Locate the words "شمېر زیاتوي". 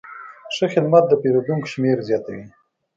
1.73-2.43